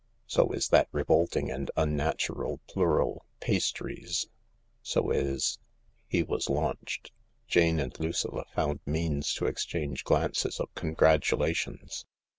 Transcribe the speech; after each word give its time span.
So 0.25 0.49
is 0.51 0.69
that 0.69 0.87
revolting 0.91 1.51
and 1.51 1.69
unnatural 1.77 2.59
plural' 2.67 3.23
pastries'; 3.49 4.25
so 4.81 5.11
is.. 5.11 5.59
He 6.07 6.23
was 6.23 6.49
launched. 6.49 7.11
Jane 7.47 7.79
and 7.79 7.93
Lucilla 7.99 8.45
found 8.55 8.79
means 8.83 9.31
to 9.35 9.45
exchange 9.45 10.03
glances 10.03 10.59
of 10.59 10.73
congratulations. 10.73 12.07